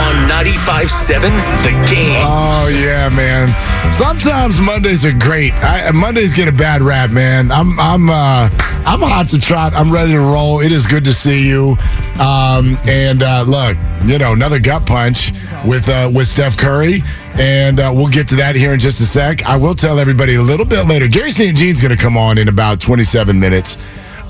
[0.00, 1.20] On 95.7
[1.62, 2.22] The Game.
[2.24, 3.48] Oh, yeah, man.
[3.92, 5.52] Sometimes Mondays are great.
[5.54, 7.50] I, Mondays get a bad rap, man.
[7.50, 8.48] I'm I'm uh,
[8.86, 9.74] I'm hot to trot.
[9.74, 10.60] I'm ready to roll.
[10.60, 11.76] It is good to see you.
[12.20, 15.32] Um, and uh, look, you know, another gut punch
[15.64, 17.02] with uh, with Steph Curry.
[17.34, 19.46] And uh, we'll get to that here in just a sec.
[19.46, 21.08] I will tell everybody a little bit later.
[21.08, 21.56] Garry St.
[21.56, 23.78] Jean's going to come on in about 27 minutes.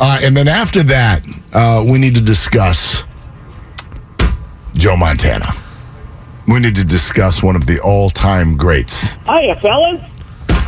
[0.00, 1.22] Uh, and then after that,
[1.52, 3.04] uh, we need to discuss
[4.78, 5.52] Joe Montana.
[6.46, 9.14] We need to discuss one of the all time greats.
[9.26, 10.00] Hiya, fellas.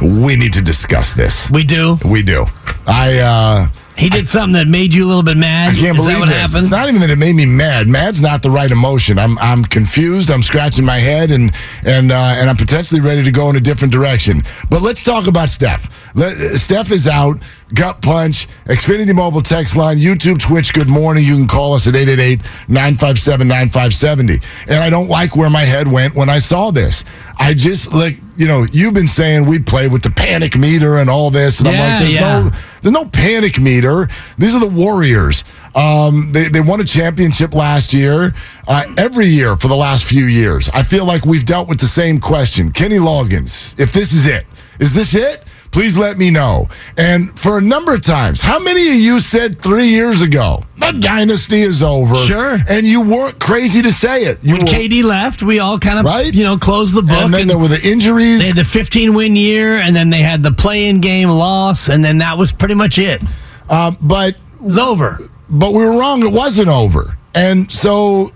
[0.03, 1.49] We need to discuss this.
[1.51, 1.97] We do.
[2.05, 2.45] We do.
[2.87, 3.69] I uh
[4.01, 5.75] He did something that made you a little bit mad.
[5.75, 6.39] I can't Is believe that what this.
[6.39, 6.63] happened?
[6.63, 7.87] It's not even that it made me mad.
[7.87, 9.19] Mad's not the right emotion.
[9.19, 10.31] I'm I'm confused.
[10.31, 11.53] I'm scratching my head and
[11.85, 14.43] and uh, and I'm potentially ready to go in a different direction.
[14.71, 15.95] But let's talk about Steph.
[16.15, 17.43] Let, Steph is out.
[17.75, 18.49] Gut punch.
[18.65, 19.99] Xfinity Mobile text line.
[19.99, 20.73] YouTube, Twitch.
[20.73, 21.23] Good morning.
[21.23, 24.43] You can call us at 888-957-9570.
[24.67, 27.05] And I don't like where my head went when I saw this.
[27.39, 31.11] I just like you know you've been saying we play with the panic meter and
[31.11, 32.45] all this, and I'm like, there's yeah.
[32.45, 32.51] no
[32.83, 34.09] there's no panic meter.
[34.39, 35.45] These are the Warriors.
[35.75, 38.35] Um, they, they won a championship last year.
[38.67, 41.87] Uh, every year for the last few years, I feel like we've dealt with the
[41.87, 42.73] same question.
[42.73, 44.47] Kenny Loggins, if this is it,
[44.79, 45.45] is this it?
[45.73, 46.69] Please let me know.
[46.97, 50.91] And for a number of times, how many of you said three years ago, the
[50.93, 52.17] dynasty is over?
[52.17, 52.59] Sure.
[52.69, 54.43] And you weren't crazy to say it.
[54.43, 56.35] You when were, KD left, we all kind of Right?
[56.35, 57.13] you know closed the book.
[57.13, 58.41] and then and there were the injuries.
[58.41, 62.05] they had the 15 win year, and then they had the play-in game loss, and
[62.05, 63.23] then that was pretty much it.
[63.69, 65.19] um, but It was over.
[65.49, 66.23] but we were wrong.
[66.23, 67.17] It wasn't over.
[67.33, 68.33] And so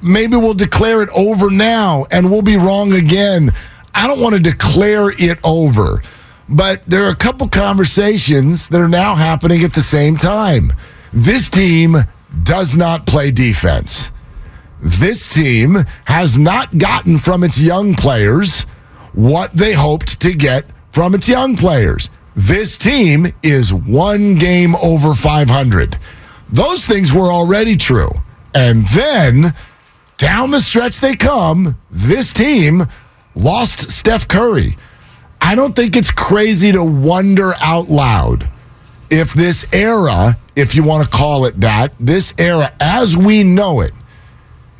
[0.00, 3.50] maybe we'll declare it over now and we'll be wrong again.
[3.92, 6.00] I don't want to declare it over,
[6.48, 10.72] but there are a couple conversations that are now happening at the same time.
[11.12, 11.96] This team
[12.42, 14.10] does not play defense.
[14.80, 18.62] This team has not gotten from its young players
[19.12, 22.10] what they hoped to get from its young players.
[22.36, 25.98] This team is one game over 500.
[26.50, 28.10] Those things were already true.
[28.54, 29.54] And then
[30.18, 32.86] down the stretch they come, this team
[33.34, 34.76] lost Steph Curry.
[35.40, 38.48] I don't think it's crazy to wonder out loud
[39.10, 43.80] if this era, if you want to call it that, this era as we know
[43.80, 43.92] it,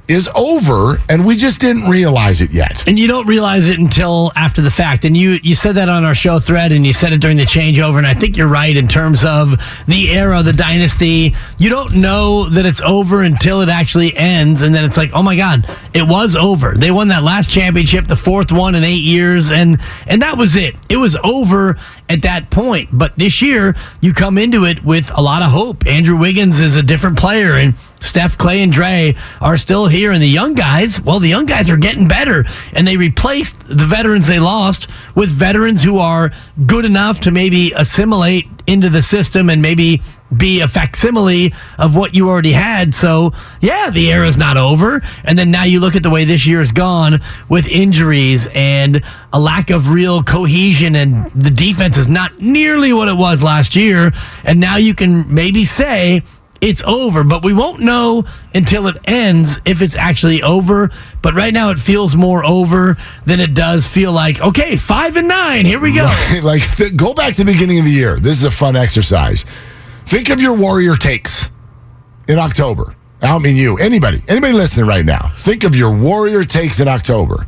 [0.08, 2.86] is over and we just didn't realize it yet.
[2.86, 5.04] And you don't realize it until after the fact.
[5.04, 7.44] And you you said that on our show thread, and you said it during the
[7.44, 7.98] changeover.
[7.98, 9.54] And I think you're right in terms of
[9.86, 11.34] the era, the dynasty.
[11.58, 15.22] You don't know that it's over until it actually ends, and then it's like, oh
[15.22, 16.74] my god, it was over.
[16.74, 20.56] They won that last championship, the fourth one in eight years, and and that was
[20.56, 20.76] it.
[20.88, 21.78] It was over
[22.08, 22.90] at that point.
[22.92, 25.86] But this year, you come into it with a lot of hope.
[25.86, 30.12] Andrew Wiggins is a different player, and Steph, Klay, and Dre are still here.
[30.12, 32.44] And the young guys, well, the young guys are getting better.
[32.72, 36.32] And they replaced the veterans they lost with veterans who are
[36.66, 40.02] good enough to maybe assimilate into the system and maybe
[40.36, 42.94] be a facsimile of what you already had.
[42.94, 45.02] So, yeah, the era's not over.
[45.24, 49.02] And then now you look at the way this year has gone with injuries and
[49.32, 53.76] a lack of real cohesion, and the defense is not nearly what it was last
[53.76, 54.12] year.
[54.44, 56.22] And now you can maybe say,
[56.66, 60.90] it's over, but we won't know until it ends if it's actually over.
[61.22, 65.28] But right now, it feels more over than it does feel like, okay, five and
[65.28, 66.12] nine, here we go.
[66.42, 68.18] like th- go back to the beginning of the year.
[68.18, 69.44] This is a fun exercise.
[70.06, 71.50] Think of your warrior takes
[72.26, 72.96] in October.
[73.22, 75.32] I don't mean you, anybody, anybody listening right now.
[75.38, 77.46] Think of your warrior takes in October.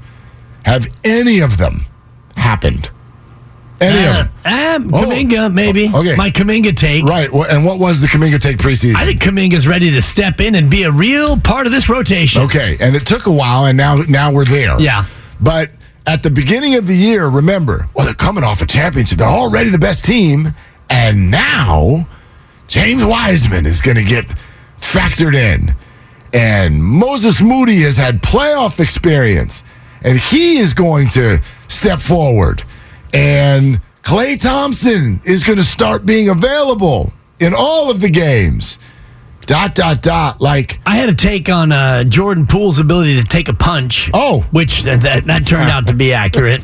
[0.65, 1.85] Have any of them
[2.37, 2.91] happened.
[3.81, 4.85] Any Uh, of them.
[4.85, 5.91] um, Kuminga, maybe.
[5.95, 6.17] Oh, okay.
[6.17, 7.05] My Kuminga take.
[7.05, 7.31] Right.
[7.33, 8.97] And what was the Kuminga take preseason?
[8.97, 12.43] I think Kuminga's ready to step in and be a real part of this rotation.
[12.43, 14.81] Okay, and it took a while, and now now we're there.
[14.81, 15.05] Yeah.
[15.41, 15.71] But
[16.07, 19.19] at the beginning of the year, remember, well, they're coming off a championship.
[19.19, 20.55] They're already the best team,
[20.91, 22.09] and now
[22.67, 24.25] James Wiseman is going to get
[24.81, 25.75] factored in,
[26.33, 29.63] and Moses Moody has had playoff experience,
[30.03, 32.65] and he is going to step forward,
[33.13, 38.79] and Klay Thompson is going to start being available in all of the games.
[39.43, 40.41] Dot dot dot.
[40.43, 44.11] Like I had a take on uh, Jordan Poole's ability to take a punch.
[44.13, 44.47] Oh.
[44.51, 46.63] which that, that, that turned out to be accurate.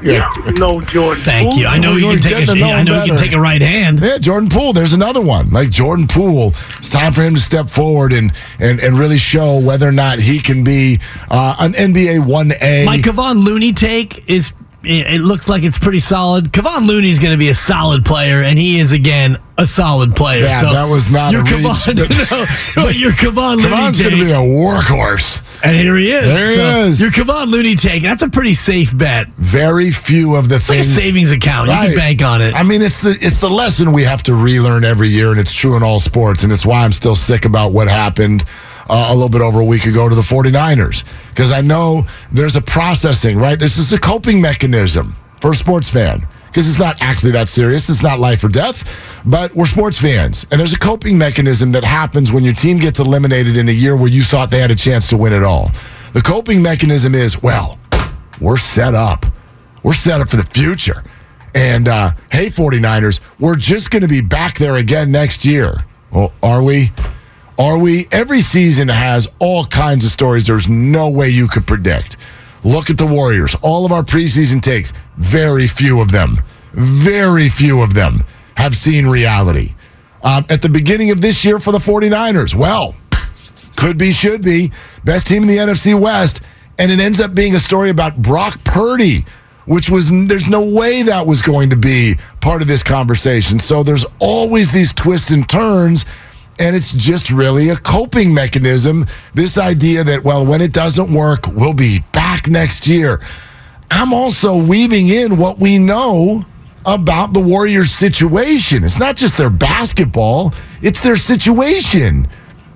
[0.00, 0.30] yeah.
[0.56, 1.22] No, Jordan.
[1.24, 1.66] Thank you.
[1.66, 3.40] I know you can take a, to know I him know you can take a
[3.40, 3.98] right hand.
[4.00, 4.72] Yeah, Jordan Poole.
[4.72, 5.50] There's another one.
[5.50, 9.58] Like Jordan Poole, it's time for him to step forward and and, and really show
[9.60, 11.00] whether or not he can be
[11.30, 12.84] uh, an NBA one A.
[12.84, 16.52] My Kevon Looney take is it looks like it's pretty solid.
[16.52, 20.44] Kevon Looney's going to be a solid player, and he is again a solid player.
[20.44, 23.68] Yeah, so that was not your a reach, Kevon, but- no, but your Kevon Looney
[23.68, 25.42] Kevon's going to be a workhorse.
[25.62, 26.24] and here he is.
[26.24, 27.00] There he So is.
[27.00, 28.02] Your Kevon Looney take.
[28.02, 29.28] That's a pretty safe bet.
[29.36, 30.94] Very few of the It's like a things.
[30.94, 31.68] savings account.
[31.70, 32.54] You can bank on it.
[32.54, 35.52] I mean, it's the it's the lesson we have to relearn every year, and it's
[35.52, 36.42] true in all sports.
[36.44, 38.44] And it's why I'm still sick about what happened
[38.90, 42.56] uh, a little bit over a week ago to the 49ers because I know there's
[42.56, 43.58] a processing, right?
[43.58, 47.88] This is a coping mechanism for a sports fan because it's not actually that serious.
[47.88, 48.84] It's not life or death,
[49.24, 52.98] but we're sports fans, and there's a coping mechanism that happens when your team gets
[52.98, 55.70] eliminated in a year where you thought they had a chance to win it all.
[56.12, 57.78] The coping mechanism is well,
[58.40, 59.26] we're set up.
[59.82, 61.04] We're set up for the future.
[61.54, 65.84] And uh, hey, 49ers, we're just going to be back there again next year.
[66.10, 66.92] Well, are we?
[67.60, 68.08] Are we?
[68.10, 72.16] Every season has all kinds of stories there's no way you could predict.
[72.64, 73.54] Look at the Warriors.
[73.60, 76.42] All of our preseason takes, very few of them,
[76.72, 78.24] very few of them
[78.54, 79.74] have seen reality.
[80.22, 82.96] Um, at the beginning of this year for the 49ers, well,
[83.76, 84.72] could be, should be,
[85.04, 86.40] best team in the NFC West,
[86.78, 89.26] and it ends up being a story about Brock Purdy,
[89.66, 93.58] which was there's no way that was going to be part of this conversation.
[93.58, 96.06] So there's always these twists and turns,
[96.60, 99.06] and it's just really a coping mechanism.
[99.34, 103.20] This idea that well, when it doesn't work, we'll be back next year.
[103.90, 106.44] I'm also weaving in what we know
[106.84, 108.84] about the Warriors' situation.
[108.84, 112.28] It's not just their basketball; it's their situation.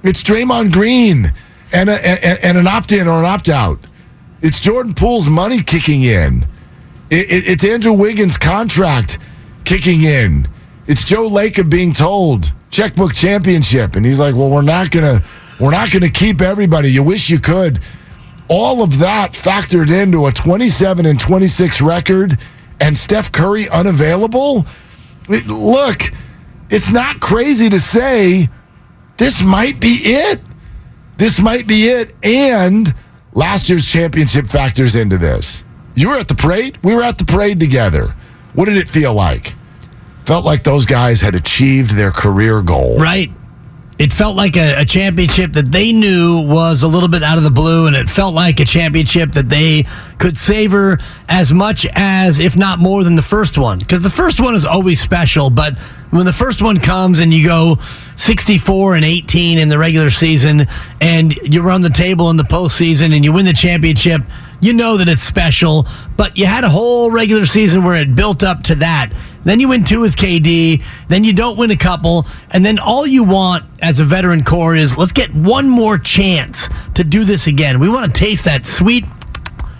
[0.02, 1.32] It's Draymond Green
[1.72, 3.78] and, a, and, and an opt in or an opt out.
[4.40, 6.46] It's Jordan Poole's money kicking in.
[7.10, 9.18] It, it, it's Andrew Wiggins' contract
[9.64, 10.48] kicking in.
[10.86, 15.22] It's Joe Lacob being told checkbook championship, and he's like, "Well, we're not gonna,
[15.60, 16.90] we're not gonna keep everybody.
[16.90, 17.80] You wish you could."
[18.48, 22.36] All of that factored into a 27 and 26 record,
[22.80, 24.66] and Steph Curry unavailable.
[25.30, 26.12] It- look,
[26.68, 28.50] it's not crazy to say
[29.16, 30.40] this might be it.
[31.16, 32.12] This might be it.
[32.22, 32.92] And
[33.32, 35.64] last year's championship factors into this.
[35.94, 36.76] You were at the parade.
[36.82, 38.14] We were at the parade together.
[38.54, 39.54] What did it feel like?
[40.24, 42.98] Felt like those guys had achieved their career goal.
[42.98, 43.30] Right.
[43.96, 47.44] It felt like a, a championship that they knew was a little bit out of
[47.44, 49.86] the blue, and it felt like a championship that they
[50.18, 50.98] could savor
[51.28, 53.78] as much as, if not more than the first one.
[53.78, 55.78] Because the first one is always special, but
[56.10, 57.78] when the first one comes and you go
[58.16, 60.66] 64 and 18 in the regular season,
[61.00, 64.22] and you run the table in the postseason and you win the championship,
[64.60, 68.42] you know that it's special, but you had a whole regular season where it built
[68.42, 69.12] up to that.
[69.44, 73.06] Then you win two with KD, then you don't win a couple, and then all
[73.06, 77.46] you want as a veteran core is let's get one more chance to do this
[77.46, 77.78] again.
[77.78, 79.04] We want to taste that sweet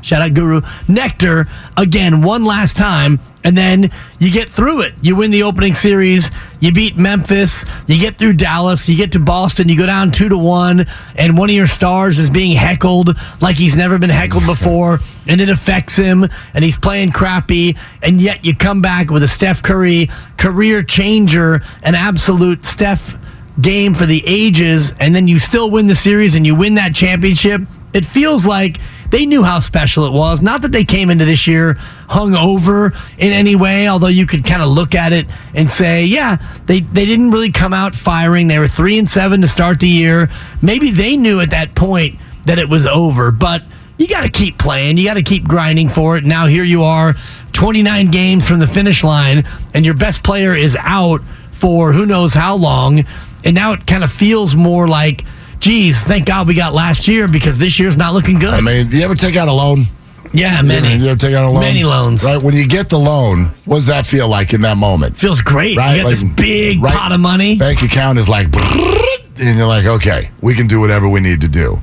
[0.04, 4.94] shout out Guru Nectar again one last time, and then you get through it.
[5.00, 6.30] You win the opening series,
[6.60, 10.28] you beat Memphis, you get through Dallas, you get to Boston, you go down two
[10.28, 14.46] to one, and one of your stars is being heckled like he's never been heckled
[14.46, 19.22] before, and it affects him, and he's playing crappy, and yet you come back with
[19.22, 23.16] a Steph Curry career changer, an absolute Steph
[23.60, 26.94] game for the ages, and then you still win the series and you win that
[26.94, 27.62] championship.
[27.92, 28.80] It feels like
[29.14, 30.42] they knew how special it was.
[30.42, 31.74] Not that they came into this year
[32.08, 36.04] hung over in any way, although you could kind of look at it and say,
[36.04, 38.48] yeah, they, they didn't really come out firing.
[38.48, 40.30] They were three and seven to start the year.
[40.60, 43.62] Maybe they knew at that point that it was over, but
[43.98, 44.96] you got to keep playing.
[44.96, 46.24] You got to keep grinding for it.
[46.24, 47.14] Now here you are,
[47.52, 52.34] 29 games from the finish line, and your best player is out for who knows
[52.34, 53.04] how long.
[53.44, 55.24] And now it kind of feels more like,
[55.60, 58.54] geez, thank God we got last year because this year's not looking good.
[58.54, 59.84] I mean, do you ever take out a loan?
[60.32, 60.96] Yeah, many.
[60.96, 61.60] You ever take out a loan?
[61.62, 62.24] Many loans.
[62.24, 62.42] Right.
[62.42, 65.16] When you get the loan, what does that feel like in that moment?
[65.16, 65.76] Feels great.
[65.76, 66.92] Right, You got like- this big right.
[66.94, 67.56] pot of money.
[67.56, 71.48] Bank account is like, and you're like, okay, we can do whatever we need to
[71.48, 71.80] do.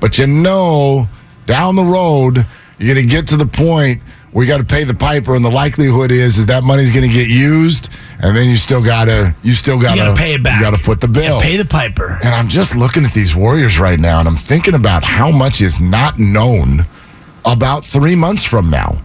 [0.00, 1.08] But you know,
[1.46, 2.44] down the road,
[2.78, 4.02] you're going to get to the point
[4.40, 7.12] you got to pay the piper, and the likelihood is is that money's going to
[7.12, 10.42] get used, and then you still gotta you still gotta You got to pay it
[10.42, 10.58] back.
[10.58, 11.40] You got to foot the bill.
[11.40, 12.18] Pay the piper.
[12.22, 15.60] And I'm just looking at these Warriors right now, and I'm thinking about how much
[15.60, 16.86] is not known
[17.44, 19.02] about three months from now.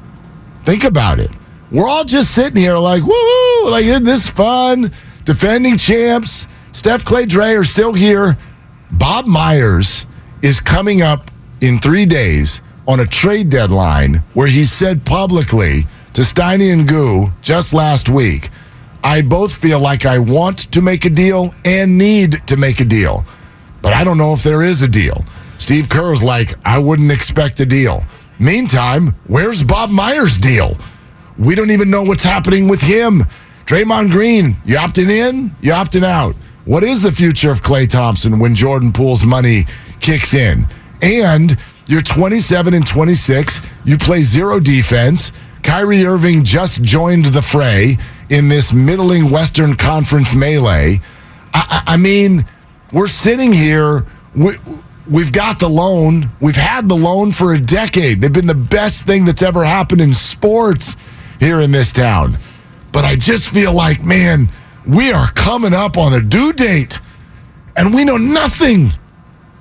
[0.63, 1.31] Think about it.
[1.72, 4.91] We're all just sitting here like, woo, like isn't this fun?
[5.25, 6.48] Defending champs.
[6.72, 8.38] Steph Klay Dre are still here.
[8.91, 10.05] Bob Myers
[10.41, 16.22] is coming up in three days on a trade deadline where he said publicly to
[16.22, 18.50] Steiny and Goo just last week,
[19.03, 22.86] I both feel like I want to make a deal and need to make a
[22.86, 23.25] deal.
[23.82, 25.24] But I don't know if there is a deal.
[25.58, 28.03] Steve Kerr's like, I wouldn't expect a deal.
[28.39, 30.77] Meantime, where's Bob Myers' deal?
[31.38, 33.25] We don't even know what's happening with him.
[33.65, 35.56] Draymond Green, you opting in?
[35.62, 36.36] You opting out?
[36.65, 39.65] What is the future of Klay Thompson when Jordan Poole's money
[40.00, 40.67] kicks in?
[41.01, 43.62] And you're 27 and 26.
[43.86, 45.32] You play zero defense.
[45.63, 47.98] Kyrie Irving just joined the fray
[48.29, 51.01] in this middling Western Conference melee.
[51.53, 52.46] I, I mean,
[52.91, 54.06] we're sitting here.
[54.36, 54.58] We,
[55.10, 56.29] we've got the loan.
[56.39, 58.22] We've had the loan for a decade.
[58.22, 60.96] They've been the best thing that's ever happened in sports
[61.39, 62.38] here in this town.
[62.91, 64.50] But I just feel like, man,
[64.86, 67.00] we are coming up on the due date,
[67.75, 68.91] and we know nothing.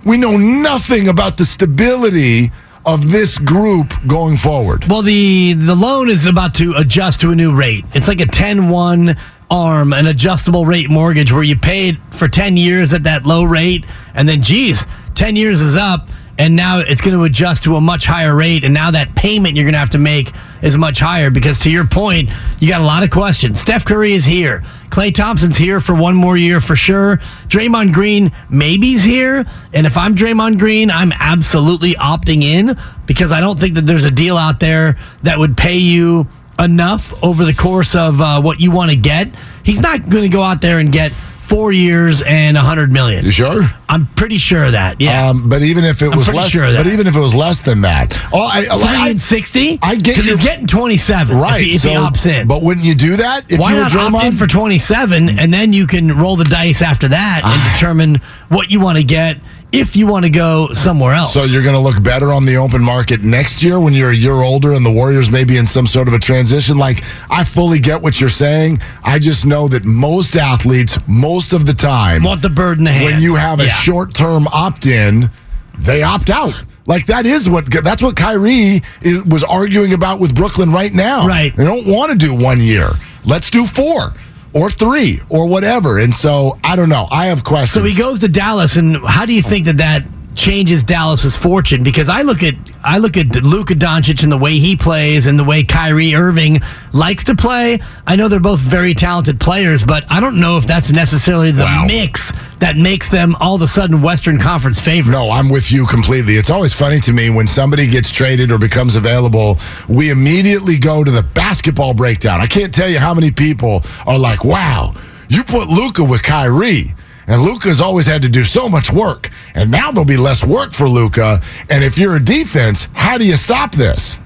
[0.06, 2.52] We know nothing about the stability
[2.84, 4.84] of this group going forward.
[4.88, 7.84] Well, the the loan is about to adjust to a new rate.
[7.92, 9.18] It's like a 10-1
[9.50, 13.84] arm, an adjustable rate mortgage where you paid for 10 years at that low rate
[14.14, 14.86] and then geez,
[15.16, 18.64] 10 years is up and now it's going to adjust to a much higher rate
[18.64, 21.70] and now that payment you're going to have to make is much higher because to
[21.70, 23.60] your point, you got a lot of questions.
[23.60, 24.64] Steph Curry is here.
[24.88, 27.18] Klay Thompson's here for one more year for sure.
[27.48, 33.40] Draymond Green maybe's here, and if I'm Draymond Green, I'm absolutely opting in because I
[33.40, 36.26] don't think that there's a deal out there that would pay you
[36.58, 39.28] enough over the course of uh, what you want to get.
[39.62, 41.12] He's not going to go out there and get
[41.46, 43.24] four years and a hundred million.
[43.24, 43.62] You sure?
[43.88, 45.00] I'm pretty sure of that.
[45.00, 47.34] Yeah, Um, but even if it I'm was less, sure but even if it was
[47.34, 49.78] less than that, oh, I, three and sixty.
[49.82, 51.36] I get because he's getting 27.
[51.36, 51.60] right.
[51.60, 52.48] if he, if so, he opts in.
[52.48, 55.52] But wouldn't you do that if Why you were not opt in for 27 and
[55.54, 59.38] then you can roll the dice after that and determine what you want to get
[59.72, 61.32] if you want to go somewhere else.
[61.34, 64.14] so you're going to look better on the open market next year when you're a
[64.14, 66.78] year older and the Warriors may be in some sort of a transition.
[66.78, 68.80] Like I fully get what you're saying.
[69.02, 72.92] I just know that most athletes, most of the time, want the bird in the
[72.92, 73.04] hand.
[73.04, 73.68] when you have a Yeah.
[73.70, 75.30] short-term opt-in,
[75.78, 76.64] they opt out.
[76.86, 78.82] Like that is what that's what Kyrie
[79.26, 81.26] was arguing about with Brooklyn right now.
[81.26, 81.54] Right.
[81.56, 82.90] They don't want to do one year.
[83.24, 84.14] Let's do four
[84.56, 85.98] or three or whatever.
[85.98, 87.06] And so I don't know.
[87.10, 87.72] I have questions.
[87.72, 90.04] So he goes to Dallas, and how do you think that that
[90.36, 91.82] changes Dallas's fortune?
[91.82, 95.36] Because I look at I look at Luka Doncic and the way he plays, and
[95.38, 96.60] the way Kyrie Irving
[96.92, 97.80] likes to play.
[98.06, 101.64] I know they're both very talented players, but I don't know if that's necessarily the
[101.64, 101.84] Wow.
[101.86, 105.18] mix that makes them all of a sudden Western Conference favorites.
[105.18, 106.36] No, I'm with you completely.
[106.36, 111.02] It's always funny to me when somebody gets traded or becomes available, we immediately go
[111.02, 112.40] to the basketball breakdown.
[112.40, 114.94] I can't tell you how many people are like, wow,
[115.28, 116.94] you put Luka with Kyrie.
[117.26, 119.30] And Luka's always had to do so much work.
[119.54, 121.42] And now there'll be less work for Luka.
[121.68, 124.18] And if you're a defense, how do you stop this?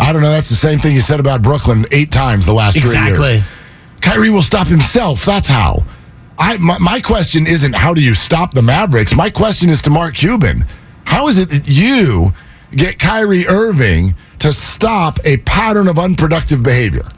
[0.00, 0.30] I don't know.
[0.30, 3.32] That's the same thing you said about Brooklyn eight times the last three exactly.
[3.32, 3.44] years.
[4.00, 5.24] Kyrie will stop himself.
[5.24, 5.84] That's how.
[6.38, 9.14] I my, my question isn't how do you stop the Mavericks?
[9.14, 10.64] My question is to Mark Cuban.
[11.04, 12.32] How is it that you
[12.70, 17.08] get Kyrie Irving to stop a pattern of unproductive behavior?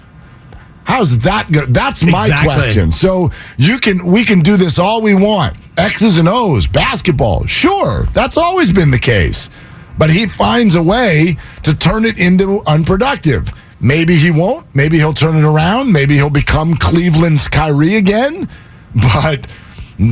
[0.91, 1.67] How's that go?
[1.67, 2.47] That's my Exactly.
[2.55, 2.91] question.
[2.91, 5.57] So you can we can do this all we want.
[5.79, 7.47] X's and O's, basketball.
[7.47, 9.51] Sure, that's always been the case.
[9.99, 13.51] But he finds a way to turn it into unproductive.
[13.81, 14.67] Maybe he won't.
[14.75, 15.93] Maybe he'll turn it around.
[15.93, 18.49] Maybe he'll become Cleveland's Kyrie again.
[18.95, 19.47] But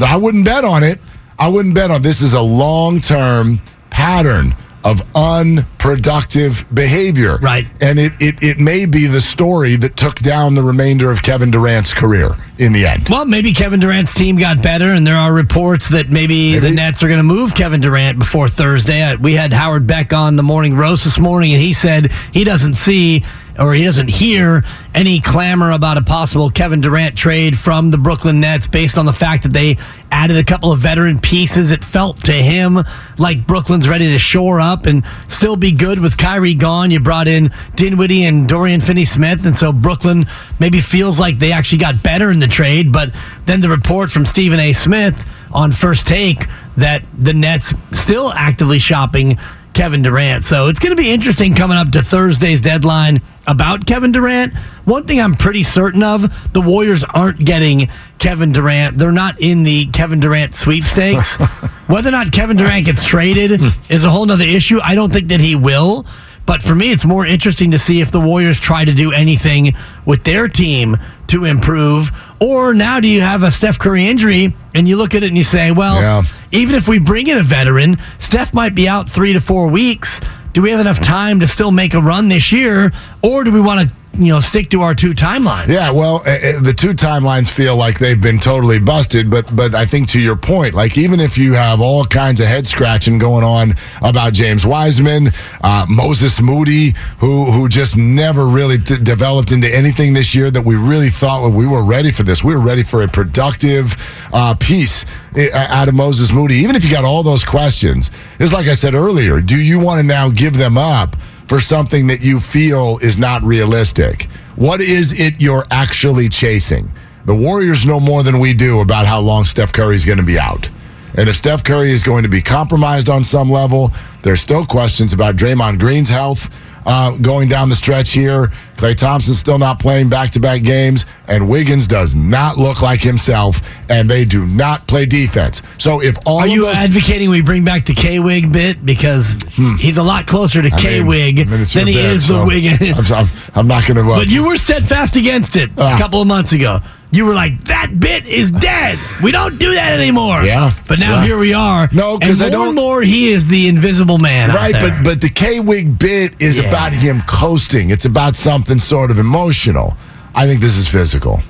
[0.05, 1.01] I wouldn't bet on it.
[1.41, 4.55] I wouldn't bet on this is a long-term pattern
[4.89, 7.37] of unproductive behavior.
[7.37, 7.67] Right.
[7.81, 11.51] And it, it, it may be the story that took down the remainder of Kevin
[11.51, 13.09] Durant's career in the end.
[13.09, 16.77] Well, maybe Kevin Durant's team got better, and there are reports that maybe, the Maybe.
[16.77, 19.03] Nets are going to move Kevin Durant before Thursday.
[19.03, 22.45] Uh, We had Howard Beck on the morning roast this morning, and he said he
[22.45, 23.25] doesn't see
[23.59, 28.41] or he doesn't hear any clamor about a possible Kevin Durant trade from the Brooklyn
[28.41, 29.77] Nets based on the fact that they
[30.11, 31.71] added a couple of veteran pieces.
[31.71, 32.85] It felt to him
[33.19, 36.91] like Brooklyn's ready to shore up and still be good with Kyrie gone.
[36.91, 40.27] You brought in Dinwiddie and Dorian Finney Smith, and so Brooklyn
[40.61, 42.93] maybe feels like they actually got better in the trade.
[42.93, 43.13] But
[43.47, 44.73] then the report from Stephen A.
[44.73, 46.47] Smith on first take
[46.77, 49.39] that the Nets still actively shopping
[49.79, 50.43] Kevin Durant.
[50.43, 54.53] So it's going to be interesting coming up to Thursday's deadline about Kevin Durant.
[54.85, 58.99] One thing I'm pretty certain of the Warriors aren't getting Kevin Durant.
[58.99, 61.37] They're not in the Kevin Durant sweepstakes.
[61.87, 63.69] Whether or not Kevin Durant gets traded hmm.
[63.89, 64.81] is a whole nother issue.
[64.83, 66.05] I don't think that he will.
[66.45, 69.77] But for me, it's more interesting to see if the Warriors try to do anything
[70.05, 70.97] with their team
[71.29, 72.11] to improve.
[72.41, 75.37] Or now, do you have a Steph Curry injury and you look at it and
[75.37, 76.23] you say, well, Yeah.
[76.53, 80.21] Even if we bring in a veteran, Steph might be out three to four weeks.
[80.53, 82.93] Do we have enough time to still make a run this year?
[83.23, 85.69] Or do we want to, you know, stick to our two timelines?
[85.69, 89.75] Yeah, well, uh, uh, the two timelines feel like they've been totally busted, but but
[89.75, 93.19] I think to your point, like even if you have all kinds of head scratching
[93.19, 95.29] going on about James Wiseman,
[95.63, 100.63] uh, Moses Moody, who who just never really t- developed into anything this year that
[100.63, 102.43] we really thought we were ready for this.
[102.43, 103.95] We were ready for a productive
[104.33, 105.05] uh, piece
[105.37, 106.57] uh, out of Moses Moody.
[106.57, 108.11] Even if you got all those questions,
[108.41, 109.41] it's like I said earlier.
[109.41, 111.17] Do you want to now give them up?
[111.49, 114.25] For something that you feel is not realistic.
[114.57, 116.93] What is it you're actually chasing?
[117.25, 120.25] The Warriors know more than we do about how long Steph Curry is going to
[120.25, 120.69] be out.
[121.15, 125.13] And if Steph Curry is going to be compromised on some level, there's still questions
[125.13, 126.51] about Draymond Green's health
[126.89, 128.51] uh, going down the stretch here.
[128.77, 133.01] Klay Thompson's still not playing back to back games, and Wiggins does not look like
[133.01, 135.61] himself, and they do not play defense.
[135.79, 138.85] So if all Are of you those advocating we bring back the K Wig bit
[138.87, 139.37] because
[139.79, 142.47] he's a lot closer to K Wig I mean, than he bit, is so the
[142.47, 143.11] Wiggins?
[143.11, 144.11] I'm, I'm, I'm not going to.
[144.13, 145.95] Uh, But you were steadfast against it Ah.
[145.95, 146.81] a couple of months ago.
[147.11, 148.99] You were like, that bit is dead.
[149.23, 150.43] We don't do that anymore.
[150.43, 150.73] Yeah.
[150.87, 151.25] But now Yeah.
[151.25, 151.89] here we are.
[151.91, 154.51] No, because I more don't- and more, he is the invisible man.
[154.51, 156.65] out Right, but but the K Wig bit is Yeah.
[156.65, 157.89] about him coasting.
[157.91, 159.97] It's about something sort of emotional.
[160.35, 161.43] I think this is physical.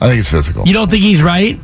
[0.00, 0.66] I think it's physical.
[0.66, 1.60] you don't think he's right?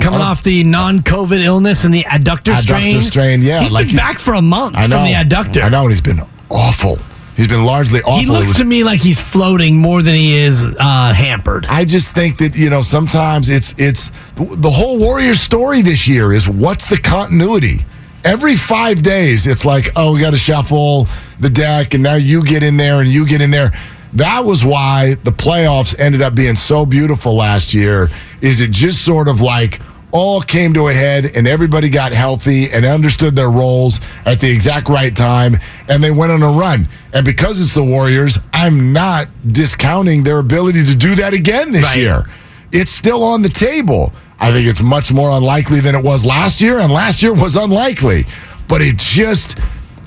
[0.00, 2.96] Coming uh, off the non-COVID illness and the adductor, Adductor strain.
[2.96, 5.12] Adductor strain, yeah, He's like been he- back for a month I know from the
[5.14, 5.62] adductor.
[5.64, 6.98] I know, and he's been awful.
[7.36, 8.18] He's been largely awful.
[8.18, 11.66] He looks to me like he's floating more than he is uh, hampered.
[11.66, 16.32] I just think that you know sometimes it's it's the whole Warriors story this year
[16.32, 17.84] is what's the continuity.
[18.24, 22.42] Every five days, it's like oh we got to shuffle the deck, and now you
[22.42, 23.70] get in there and you get in there.
[24.14, 28.08] That was why the playoffs ended up being so beautiful last year.
[28.40, 29.80] Is it just sort of like
[30.16, 34.50] all came to a head and everybody got healthy and understood their roles at the
[34.50, 36.88] exact right time and they went on a run.
[37.12, 41.82] And because it's the Warriors, I'm not discounting their ability to do that again this
[41.82, 41.96] Right.
[41.98, 42.28] year.
[42.72, 44.12] It's still on the table.
[44.40, 47.56] I think it's much more unlikely than it was last year, and last year was
[47.56, 48.26] unlikely.
[48.68, 49.58] But it just,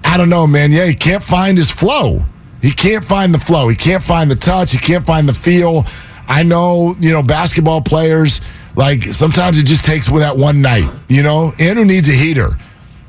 [0.03, 0.71] I don't know, man.
[0.71, 2.23] Yeah, he can't find his flow.
[2.61, 3.69] He can't find the flow.
[3.69, 4.71] He can't find the touch.
[4.71, 5.85] He can't find the feel.
[6.27, 8.41] I know, you know, basketball players,
[8.79, 10.89] like sometimes it just takes with that one night.
[11.09, 12.57] You know, Andrew needs a heater.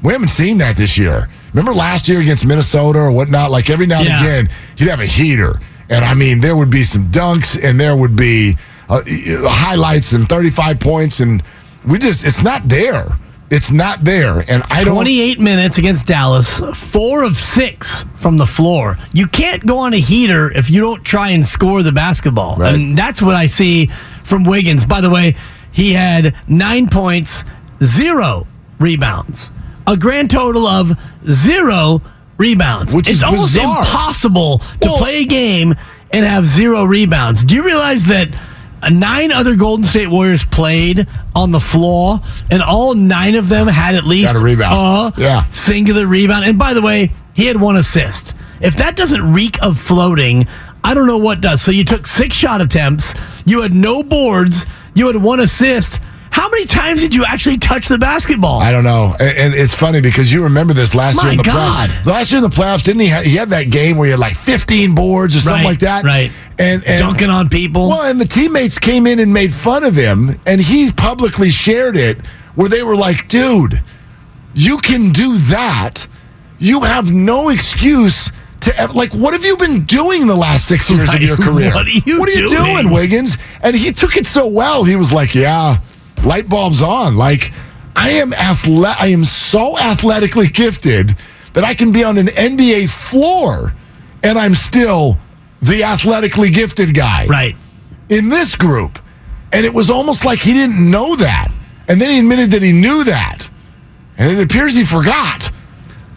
[0.02, 1.28] We haven't seen that this year.
[1.52, 3.50] Remember last year against Minnesota or whatnot?
[3.50, 4.20] Like every now and Yeah.
[4.20, 5.60] again, he'd have a heater.
[5.88, 8.56] And I mean, there would be some dunks and there would be
[8.88, 11.20] uh, highlights and 35 points.
[11.20, 11.42] And
[11.86, 13.16] we just, it's not there.
[13.50, 14.44] It's not there.
[14.48, 14.94] And I don't.
[14.94, 18.96] 28 minutes against Dallas, four of six from the floor.
[19.12, 22.56] You can't go on a heater if you don't try and score the basketball.
[22.56, 22.74] Right.
[22.74, 23.90] And that's what I see
[24.24, 24.84] from Wiggins.
[24.84, 25.34] By the way,
[25.72, 27.44] he had nine points,
[27.82, 28.46] zero
[28.78, 29.50] rebounds,
[29.86, 30.96] a grand total of
[31.28, 32.02] zero
[32.36, 32.94] rebounds.
[32.94, 33.78] Which it's is almost bizarre.
[33.80, 35.74] impossible to Well- play a game
[36.10, 37.44] and have zero rebounds.
[37.44, 38.28] Do you realize that?
[38.90, 41.06] Nine other Golden State Warriors played
[41.36, 45.12] on the floor, and all nine of them had at least Got a rebound.
[45.18, 45.44] a Yeah.
[45.50, 46.46] singular rebound.
[46.46, 48.32] And by the way, he had one assist.
[48.62, 50.46] If that doesn't reek of floating,
[50.82, 51.60] I don't know what does.
[51.60, 54.64] So you took six shot attempts, you had no boards,
[55.00, 55.98] you had one assist.
[56.30, 58.60] How many times did you actually touch the basketball?
[58.60, 61.36] I don't know, and, and it's funny because you remember this last My year in
[61.38, 61.90] the God.
[61.90, 62.06] playoffs.
[62.06, 63.08] Last year in the playoffs, didn't he?
[63.08, 65.78] Ha- he had that game where he had like 15 boards or something Right, like
[65.80, 66.30] that, right.
[66.58, 67.88] And, and Dunking on people.
[67.88, 71.96] Well, and the teammates came in and made fun of him, and he publicly shared
[71.96, 73.82] it where they were like, dude,
[74.54, 76.06] you can do that.
[76.60, 81.12] You have no excuse to like what have you been doing the last six years
[81.12, 81.72] of your career?
[81.72, 82.74] What are you what are you doing?
[82.74, 83.38] doing, Wiggins?
[83.62, 84.84] And he took it so well.
[84.84, 85.78] He was like, Yeah,
[86.24, 87.16] light bulbs on.
[87.16, 87.52] Like,
[87.96, 91.16] I am athle- I am so athletically gifted
[91.54, 93.74] that I can be on an NBA floor
[94.22, 95.18] and I'm still
[95.62, 97.26] the athletically gifted guy.
[97.26, 97.56] Right.
[98.08, 98.98] In this group.
[99.52, 101.48] And it was almost like he didn't know that.
[101.88, 103.48] And then he admitted that he knew that.
[104.16, 105.50] And it appears he forgot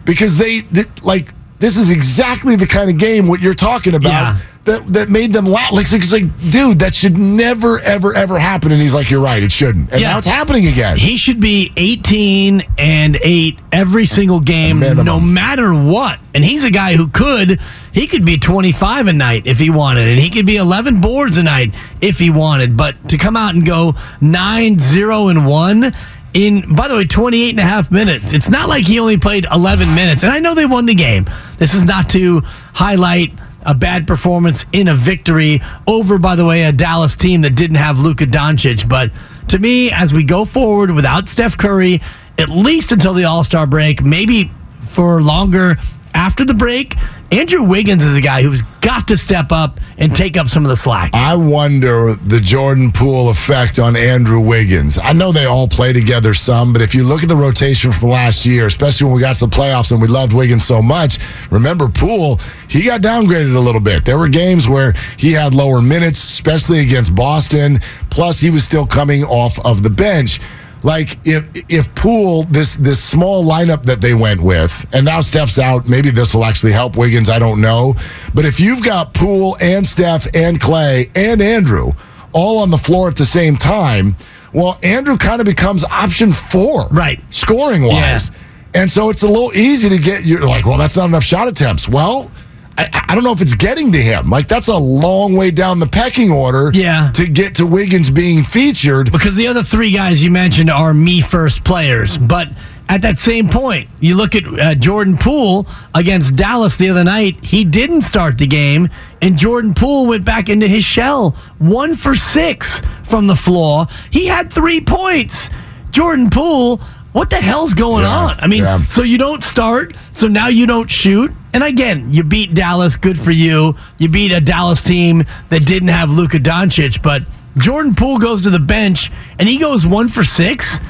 [0.04, 4.10] because they, did, like, this is exactly the kind of game what you're talking about
[4.10, 4.38] Yeah.
[4.66, 5.72] that, that made them laugh.
[5.72, 8.70] Like, it's like, dude, that should never, ever, ever happen.
[8.70, 9.90] And he's like, you're right, it shouldn't.
[9.90, 10.10] And Yeah.
[10.10, 10.98] now it's happening again.
[10.98, 16.18] He should be 18 and 8 every single game, no matter what.
[16.34, 17.58] And he's a guy who could,
[17.92, 21.38] he could be 25 a night if he wanted, and he could be 11 boards
[21.38, 21.72] a night
[22.02, 22.76] if he wanted.
[22.76, 25.94] But to come out and go 9 0 and 1
[26.34, 29.46] in, by the way, 28 and a half minutes, it's not like he only played
[29.50, 30.24] 11 minutes.
[30.24, 31.30] And I know they won the game.
[31.58, 32.42] This is not to
[32.74, 37.54] highlight a bad performance in a victory over, by the way, a Dallas team that
[37.54, 38.86] didn't have Luka Doncic.
[38.86, 39.10] But
[39.48, 42.02] to me, as we go forward without Steph Curry,
[42.36, 44.50] at least until the All Star break, maybe
[44.82, 45.78] for longer
[46.14, 46.96] after the break,
[47.30, 50.68] Andrew Wiggins is a guy who's got to step up and take up some of
[50.68, 51.10] the slack.
[51.14, 54.98] I wonder the Jordan Poole effect on Andrew Wiggins.
[54.98, 58.10] I know they all play together some, but if you look at the rotation from
[58.10, 61.18] last year, especially when we got to the playoffs and we loved Wiggins so much,
[61.50, 64.04] remember Poole, he got downgraded a little bit.
[64.04, 68.86] There were games where he had lower minutes, especially against Boston, plus he was still
[68.86, 70.40] coming off of the bench.
[70.84, 75.58] Like if if Poole this this small lineup that they went with, and now Steph's
[75.58, 77.30] out, maybe this will actually help Wiggins.
[77.30, 77.96] I don't know,
[78.34, 81.92] but if you've got Poole and Steph and Klay and Andrew
[82.32, 84.14] all on the floor at the same time,
[84.52, 87.18] well, Andrew kind of becomes option four, Right.
[87.30, 88.30] scoring wise,
[88.74, 90.24] and so it's a little easy to get.
[90.26, 91.88] You're like, well, that's not enough shot attempts.
[91.88, 92.30] Well.
[92.76, 94.30] I, I don't know if it's getting to him.
[94.30, 96.70] Like that's a long way down the pecking order.
[96.74, 97.10] Yeah.
[97.14, 99.12] To get to Wiggins being featured.
[99.12, 102.18] because the other three guys you mentioned are me first players.
[102.18, 102.48] But
[102.88, 107.42] at that same point, you look at uh, Jordan Poole against Dallas the other night.
[107.44, 108.90] He didn't start the game,
[109.22, 113.86] and Jordan Poole went back into his shell, one for six from the floor.
[114.10, 115.48] He had three points.
[115.92, 116.78] Jordan Poole.
[117.12, 118.40] What the hell's going Yeah, on?
[118.40, 118.84] I mean, yeah.
[118.86, 121.30] so you don't start, so now you don't shoot.
[121.54, 123.76] And again, you beat Dallas, good for you.
[123.98, 127.22] You beat a Dallas team that didn't have Luka Doncic, but
[127.56, 130.80] Jordan Poole goes to the bench and he goes one for six.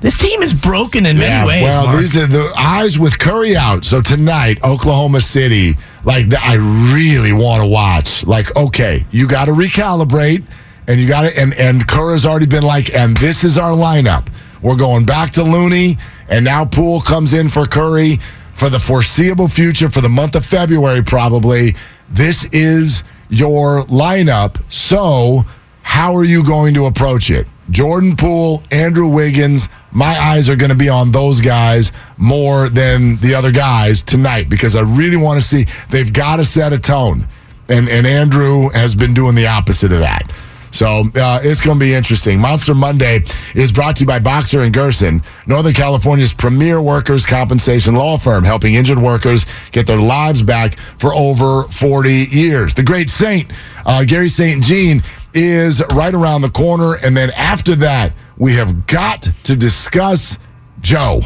[0.00, 1.62] This team is broken in many ways.
[1.64, 1.98] Well, Mark.
[1.98, 3.84] these are the eyes with Curry out.
[3.84, 6.54] So tonight, Oklahoma City, like I
[6.94, 8.24] really want to watch.
[8.26, 10.44] Like, okay, you got to recalibrate,
[10.88, 14.28] and you got to, and and Curry's already been like, and this is our lineup.
[14.60, 15.96] We're going back to Looney,
[16.28, 18.20] and now Poole comes in for Curry
[18.54, 21.74] for the foreseeable future for the month of February, probably.
[22.10, 24.60] This is your lineup.
[24.72, 25.44] So,
[25.82, 27.46] how are you going to approach it?
[27.70, 29.68] Jordan Poole, Andrew Wiggins.
[29.90, 34.48] My eyes are going to be on those guys more than the other guys tonight
[34.48, 35.66] because I really want to see.
[35.90, 37.26] They've got to set a tone,
[37.68, 40.30] and and Andrew has been doing the opposite of that.
[40.74, 42.40] So uh, it's going to be interesting.
[42.40, 47.94] Monster Monday is brought to you by Boxer and Gerson, Northern California's premier workers' compensation
[47.94, 52.74] law firm, helping injured workers get their lives back for over 40 years.
[52.74, 53.52] The great Saint,
[53.86, 54.64] uh, Garry St.
[54.64, 55.00] Jean,
[55.32, 56.94] is right around the corner.
[57.04, 60.38] And then after that, we have got to discuss
[60.80, 61.20] Joe.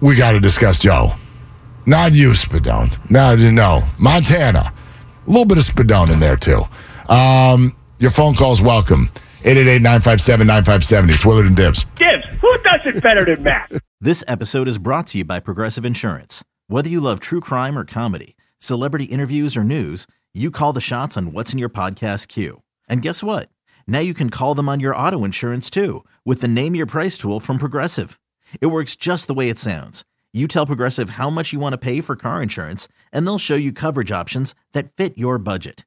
[0.00, 1.12] We got to discuss Joe.
[1.84, 2.96] Not you, Spadone.
[3.10, 3.86] No, no.
[3.98, 4.72] Montana.
[5.26, 6.62] A little bit of Spadone in there, too.
[7.08, 9.10] Um, your phone call's welcome.
[9.42, 11.10] 888-957-9570.
[11.14, 11.84] It's Willard and Dibs.
[11.94, 13.72] Gibbs, who does it better than Matt?
[13.98, 16.44] This episode is brought to you by Progressive Insurance.
[16.68, 21.16] Whether you love true crime or comedy, celebrity interviews or news, you call the shots
[21.16, 22.60] on what's in your podcast queue.
[22.90, 23.48] And guess what?
[23.86, 27.16] Now you can call them on your auto insurance too with the Name Your Price
[27.16, 28.20] tool from Progressive.
[28.60, 30.04] It works just the way it sounds.
[30.34, 33.56] You tell Progressive how much you want to pay for car insurance, and they'll show
[33.56, 35.86] you coverage options that fit your budget.